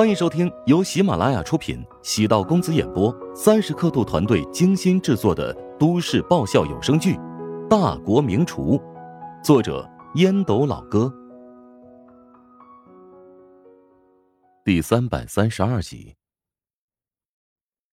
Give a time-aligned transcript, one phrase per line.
[0.00, 7.16] 欢迎收听由喜马拉雅出品、喜道公子演播、三十刻度团队精心制作的都市爆笑有声剧
[7.68, 8.78] 《大国名厨》，
[9.44, 11.12] 作者烟斗老哥，
[14.64, 16.16] 第三百三十二集。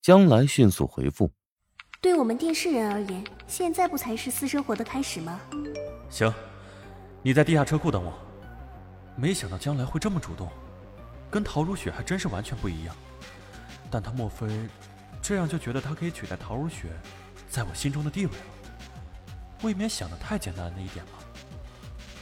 [0.00, 1.30] 将来迅速回复：
[2.00, 5.38] 对我们电视人而言，现在不才是私生活的开始吗？
[6.08, 6.32] 行，
[7.22, 8.10] 你在地下车库等我。
[9.16, 10.48] 没想到将来会这么主动。
[11.30, 12.94] 跟陶如雪还真是完全不一样，
[13.90, 14.48] 但他莫非
[15.22, 16.88] 这样就觉得他可以取代陶如雪
[17.48, 18.38] 在我心中的地位了？
[19.62, 21.12] 未免想的太简单了一点吧。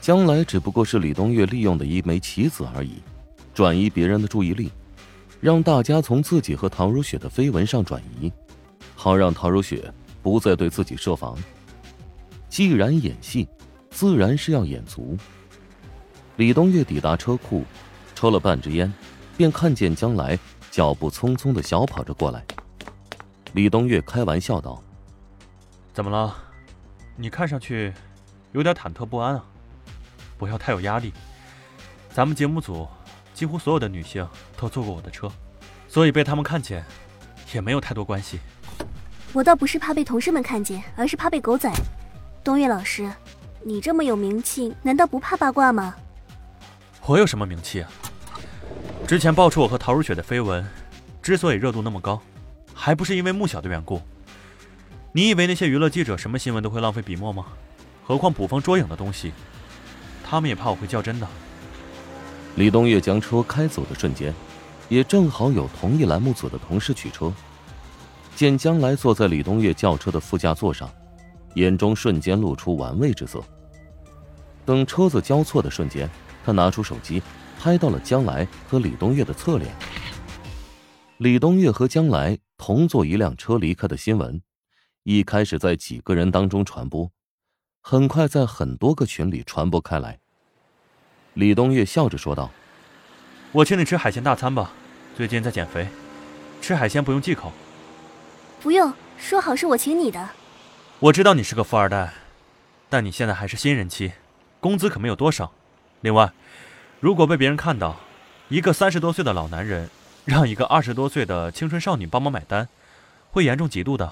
[0.00, 3.02] 将来只不过是李东月利用的一枚棋子而已，
[3.52, 4.70] 转移别人的注意力，
[5.40, 8.32] 让大家从自己和陶如雪的绯闻上转移，
[8.94, 9.92] 好让陶如雪
[10.22, 11.36] 不再对自己设防。
[12.48, 13.48] 既然演戏，
[13.90, 15.16] 自然是要演足。
[16.36, 17.64] 李东月抵达车库。
[18.22, 18.92] 抽了半支烟，
[19.36, 20.38] 便看见将来
[20.70, 22.40] 脚步匆匆的小跑着过来。
[23.52, 24.80] 李东月开玩笑道
[25.92, 26.32] ：“怎么了？
[27.16, 27.92] 你看上去
[28.52, 29.44] 有点忐忑不安啊！
[30.38, 31.12] 不要太有压力。
[32.10, 32.86] 咱们节目组
[33.34, 34.24] 几乎所有的女性
[34.56, 35.28] 都坐过我的车，
[35.88, 36.84] 所以被他们看见
[37.52, 38.38] 也没有太多关系。
[39.32, 41.68] 我倒不是怕被同事们看见，而是怕被狗仔。
[42.44, 43.12] 东岳老师，
[43.64, 45.96] 你这么有名气，难道不怕八卦吗？
[47.04, 47.90] 我有什么名气啊？”
[49.12, 50.66] 之前爆出我和陶如雪的绯闻，
[51.20, 52.18] 之所以热度那么高，
[52.72, 54.00] 还不是因为穆小的缘故？
[55.12, 57.44] 你以为那些娱乐记者什么新闻都会浪费笔墨吗？
[58.02, 59.30] 何况捕风捉影的东西，
[60.24, 61.28] 他们也怕我会较真的。
[62.54, 64.32] 李东月将车开走的瞬间，
[64.88, 67.30] 也正好有同一栏目组的同事取车，
[68.34, 70.88] 见将来坐在李东月轿车的副驾座上，
[71.56, 73.42] 眼中瞬间露出玩味之色。
[74.64, 76.08] 等车子交错的瞬间，
[76.46, 77.22] 他拿出手机。
[77.62, 79.72] 拍到了将来和李东岳的侧脸。
[81.18, 84.42] 李东岳和将来同坐一辆车离开的新闻，
[85.04, 87.12] 一开始在几个人当中传播，
[87.80, 90.18] 很快在很多个群里传播开来。
[91.34, 92.50] 李东岳笑着说道
[93.52, 94.72] ：“我请你吃海鲜大餐吧，
[95.16, 95.86] 最近在减肥，
[96.60, 97.52] 吃海鲜不用忌口。
[98.60, 100.30] ”“不用，说好是我请你的。
[100.98, 102.12] ”“我知道你是个富二代，
[102.88, 104.14] 但你现在还是新人期，
[104.58, 105.52] 工资可没有多少。
[106.00, 106.32] 另外。”
[107.02, 107.96] 如果被别人看到，
[108.48, 109.90] 一个三十多岁的老男人
[110.24, 112.68] 让一个二十多岁的青春少女帮忙买单，
[113.32, 114.08] 会严重嫉妒的。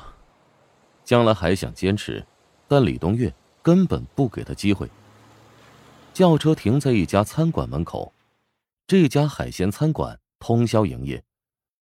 [1.04, 2.26] 将来还想坚持，
[2.66, 4.90] 但李东岳根本不给他机会。
[6.12, 8.12] 轿车停在一家餐馆门口，
[8.88, 11.22] 这家海鲜餐馆通宵营业，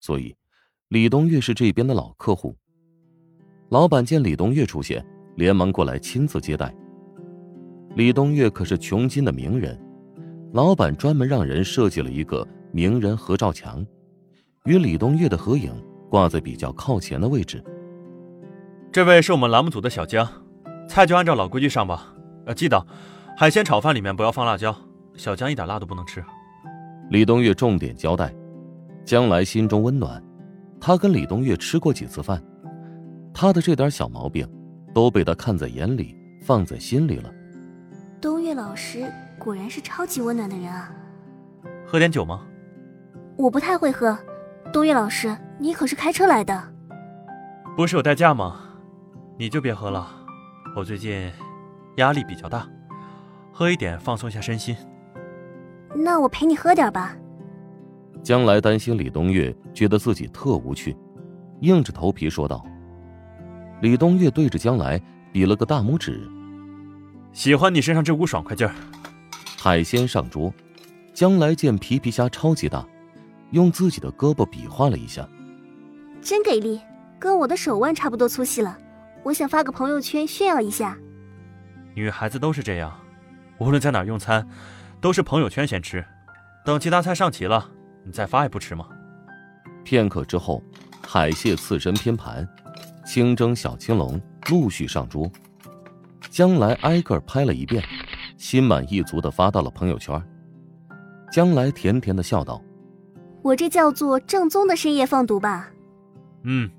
[0.01, 0.37] 所以
[0.89, 2.55] 李东岳是这边的老客户。
[3.71, 5.03] 老板见李东岳出现，
[5.37, 6.71] 连忙过来亲自接待。
[7.95, 9.88] 李东岳可是穷金的名人。
[10.59, 13.87] 老板专门让人设计了一个名人合照墙，
[14.65, 15.73] 与李东岳的合影
[16.11, 17.63] 挂在比较靠前的位置。
[18.91, 20.29] 这位是我们栏目组的小江，
[20.89, 22.13] 菜就按照老规矩上吧。
[22.45, 22.85] 呃，记得
[23.37, 24.77] 海鲜炒饭里面不要放辣椒，
[25.15, 26.21] 小江一点辣都不能吃。
[27.09, 28.35] 李东岳重点交代，
[29.05, 30.21] 将来心中温暖。
[30.81, 32.43] 他跟李东岳吃过几次饭，
[33.33, 34.45] 他的这点小毛病
[34.93, 37.33] 都被他看在眼里，放在心里了。
[38.21, 39.09] 东岳老师。
[39.39, 40.93] 果然是超级温暖的人啊！
[41.87, 42.43] 喝点酒吗？
[43.37, 44.19] 我不太会喝。
[44.73, 46.63] 冬月老师，你可是开车来的？
[47.77, 48.61] 不是有代驾吗？
[49.39, 50.07] 你就别喝了。
[50.77, 51.33] 我最近
[51.97, 52.69] 压力比较大，
[53.53, 54.77] 喝一点放松一下身心。
[55.95, 57.17] 那我陪你喝点吧。
[58.23, 60.95] 将来担心李东月觉得自己特无趣，
[61.61, 62.63] 硬着头皮说道。
[63.81, 65.01] 李东月对着将来
[65.33, 66.29] 比了个大拇指，
[67.33, 68.75] 喜欢你身上这股爽快劲儿。
[69.69, 70.51] 海鲜上桌，
[71.13, 72.83] 将来见皮皮虾超级大，
[73.51, 75.29] 用自己的胳膊比划了一下，
[76.23, 76.81] 真给力，
[77.19, 78.79] 跟我的手腕差不多粗细了。
[79.25, 80.97] 我想发个朋友圈炫耀一下。
[81.95, 82.99] 女孩子都是这样，
[83.59, 84.49] 无论在哪用餐，
[85.03, 86.03] 都是朋友圈先吃，
[86.65, 87.69] 等其他菜上齐了，
[88.07, 88.89] 你再发也不迟吗？
[89.85, 90.63] 片刻之后，
[91.07, 92.49] 海蟹刺身拼盘、
[93.05, 94.19] 清蒸小青龙
[94.49, 95.31] 陆续上桌，
[96.31, 97.85] 将来挨个拍了一遍。
[98.39, 100.19] 心满意足的发到了朋友圈。
[101.31, 102.63] 将来甜甜的笑道
[103.45, 105.71] ：“我这叫做正宗的深夜放毒吧？”
[106.45, 106.71] 嗯，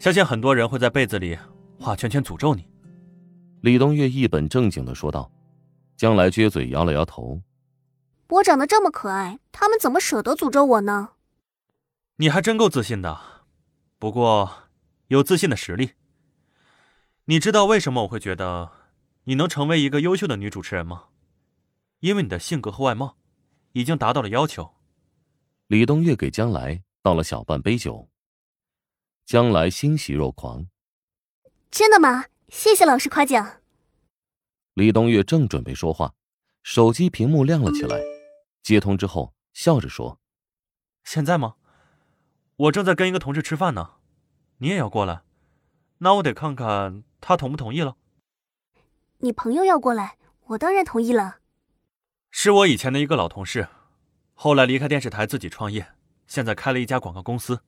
[0.00, 1.38] 相信很多人会在被子里
[1.78, 2.66] 画圈圈诅咒你。
[3.60, 5.30] 李东月一本正经的说道。
[5.96, 7.40] 将来撅嘴摇了摇头
[8.28, 11.12] ：“我长得这么可爱，他们怎么舍得诅咒我呢？”
[12.20, 13.18] 你还真够自信的，
[13.98, 14.50] 不过
[15.08, 15.92] 有自信的实力。
[17.24, 18.70] 你知道为什么我会觉得？
[19.28, 21.08] 你能成为一个优秀的女主持人吗？
[21.98, 23.16] 因为你的性格和外貌
[23.72, 24.72] 已经达到了要求。
[25.66, 28.08] 李东月给江来倒了小半杯酒。
[29.24, 30.68] 江来欣喜若狂。
[31.72, 32.26] 真的吗？
[32.50, 33.62] 谢谢老师夸奖。
[34.74, 36.14] 李东月正准备说话，
[36.62, 38.00] 手机屏幕亮了起来，
[38.62, 40.20] 接通之后笑着说
[41.02, 41.56] ：“现在吗？
[42.54, 43.94] 我正在跟一个同事吃饭呢，
[44.58, 45.22] 你也要过来？
[45.98, 47.96] 那我得看看他同不同意了。”
[49.20, 51.38] 你朋友要过来，我当然同意了。
[52.30, 53.66] 是我以前的一个老同事，
[54.34, 55.94] 后来离开电视台自己创业，
[56.26, 57.60] 现在开了一家广告公司。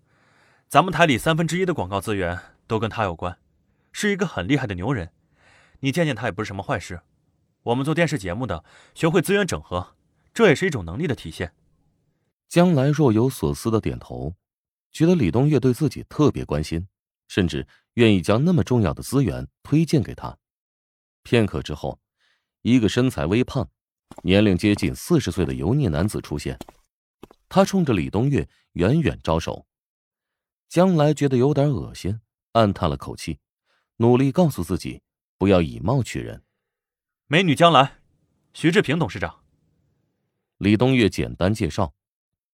[0.69, 3.39] 咱们台里三分之一的广告资源都跟他有关，
[3.93, 5.11] 是一个很厉害的牛人。
[5.81, 7.01] 你见见他也不是什么坏事。
[7.63, 8.63] 我们做电视节目的，
[8.95, 9.95] 学会资源整合，
[10.35, 11.55] 这也是一种能力的体现。
[12.47, 14.35] 江来若有所思的点头，
[14.93, 16.87] 觉得李东月对自己特别关心，
[17.27, 20.37] 甚至愿意将那么重要的资源推荐给他。
[21.29, 22.01] 片刻之后，
[22.63, 23.69] 一个身材微胖、
[24.23, 26.59] 年龄接近四十岁的油腻男子出现，
[27.51, 29.67] 他冲着李东月远远招手。
[30.71, 32.19] 将来觉得有点恶心，
[32.53, 33.41] 暗叹了口气，
[33.97, 35.03] 努力告诉自己
[35.37, 36.43] 不要以貌取人。
[37.27, 37.99] 美女将来，
[38.55, 39.41] 徐志平董事长。
[40.57, 41.93] 李东月简单介绍，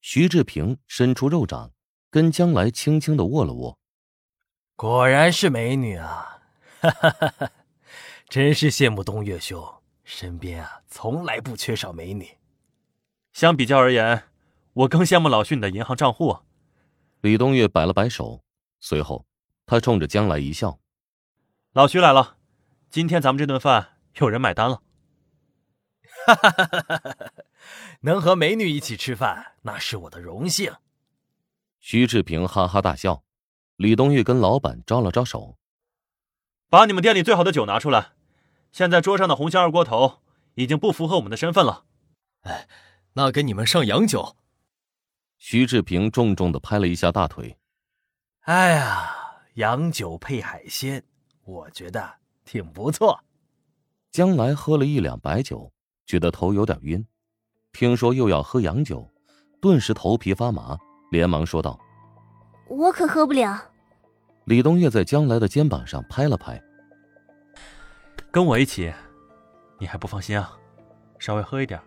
[0.00, 1.70] 徐志平伸出肉掌，
[2.10, 3.78] 跟将来轻轻的握了握。
[4.74, 6.42] 果然是美女啊！
[6.80, 7.52] 哈哈哈哈。
[8.34, 9.64] 真是羡慕东岳兄，
[10.02, 12.28] 身边啊从来不缺少美女。
[13.32, 14.24] 相比较而言，
[14.72, 16.36] 我更羡慕老徐你的银行账户。
[17.20, 18.42] 李东岳摆了摆手，
[18.80, 19.24] 随后
[19.64, 20.80] 他冲着江来一笑
[21.74, 22.38] ：“老徐来了，
[22.90, 24.82] 今天咱们这顿饭有人买单了。”
[26.26, 27.16] 哈哈哈哈哈！
[28.00, 30.74] 能和美女一起吃饭，那是我的荣幸。
[31.78, 33.22] 徐志平哈哈大笑，
[33.76, 35.56] 李东岳跟老板招了招手
[36.68, 38.10] ：“把你们店里最好的酒拿出来。”
[38.74, 40.18] 现在桌上的红星二锅头
[40.56, 41.84] 已经不符合我们的身份了。
[42.40, 42.66] 哎，
[43.12, 44.34] 那给你们上洋酒。
[45.38, 47.56] 徐志平重重的拍了一下大腿。
[48.40, 49.14] 哎呀，
[49.54, 51.04] 洋酒配海鲜，
[51.44, 53.20] 我觉得挺不错。
[54.10, 55.72] 将来喝了一两白酒，
[56.04, 57.06] 觉得头有点晕，
[57.72, 59.08] 听说又要喝洋酒，
[59.62, 60.76] 顿时头皮发麻，
[61.12, 61.78] 连忙说道
[62.66, 63.70] ：“我可喝不了。”
[64.46, 66.60] 李东月在将来的肩膀上拍了拍。
[68.34, 68.92] 跟我一起，
[69.78, 70.58] 你还不放心啊？
[71.20, 71.80] 稍微喝一点，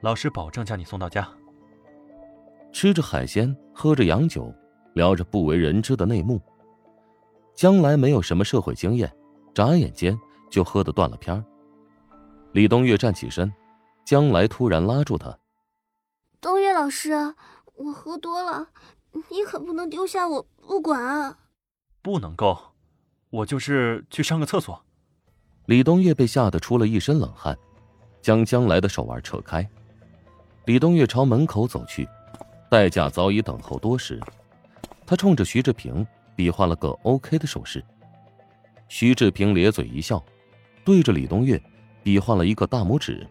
[0.00, 1.28] 老师保证将你送到家。
[2.72, 4.54] 吃着海鲜，喝着洋酒，
[4.94, 6.40] 聊着不为人知的内幕。
[7.52, 9.12] 将来没有什么社会经验，
[9.52, 10.16] 眨眼间
[10.48, 11.44] 就喝得断了片儿。
[12.52, 13.52] 李东岳站起身，
[14.04, 15.36] 将来突然拉住他
[16.40, 17.34] ：“东岳老师，
[17.74, 18.68] 我喝多了，
[19.10, 21.40] 你可不能丢下我不管啊
[22.02, 22.56] ！”“不能够，
[23.30, 24.80] 我就是去上个厕所。”
[25.66, 27.56] 李东月被吓得出了一身冷汗，
[28.22, 29.68] 将将来的手腕扯开。
[30.64, 32.08] 李东月朝门口走去，
[32.70, 34.20] 代驾早已等候多时。
[35.04, 37.84] 他冲着徐志平比划了个 OK 的手势。
[38.88, 40.24] 徐志平咧嘴一笑，
[40.84, 41.60] 对着李东月
[42.02, 43.26] 比划了一个大拇指。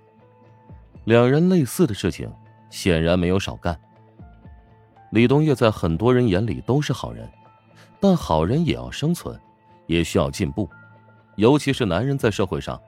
[1.05, 2.29] 两人类似的事情
[2.69, 3.79] 显然没有少干。
[5.11, 7.29] 李东月在很多人眼里都是好人，
[8.01, 9.39] 但好人也要生存，
[9.87, 10.69] 也需要进步。
[11.35, 12.81] 尤其是男人在社会上，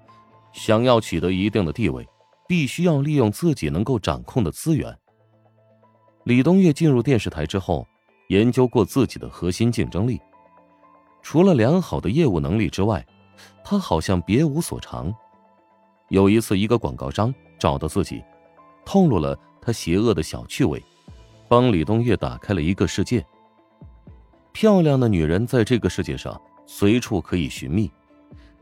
[0.53, 2.07] 想要取得一定的地位，
[2.47, 4.97] 必须要利用自己能够掌控的资源。
[6.23, 7.87] 李东岳进入电视台之后，
[8.29, 10.19] 研究过自己的核心竞争力，
[11.21, 13.05] 除了良好的业务能力之外，
[13.63, 15.13] 他好像别无所长。
[16.09, 18.23] 有一次，一个广告商找到自己，
[18.85, 20.81] 透露了他邪恶的小趣味，
[21.49, 23.25] 帮李东岳打开了一个世界。
[24.53, 27.91] 漂亮的女人在这个世界上随处可以寻觅。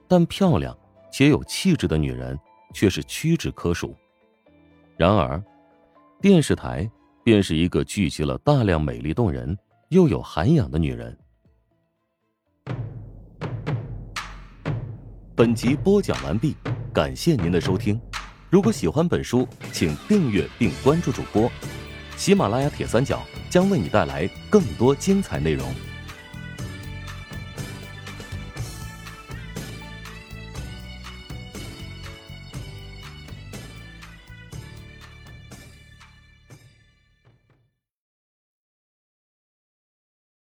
[0.07, 0.77] 但漂亮
[1.11, 2.37] 且有气质的女人
[2.73, 3.95] 却是屈指可数。
[4.97, 5.41] 然而，
[6.21, 6.89] 电视台
[7.23, 9.57] 便是一个聚集了大量美丽动人
[9.89, 11.17] 又有涵养的女人。
[15.35, 16.55] 本集播讲完毕，
[16.93, 17.99] 感谢您的收听。
[18.49, 21.51] 如果喜欢本书，请订阅并关注主播。
[22.15, 25.67] 喜马拉雅铁三角将为你带来更多精彩内容。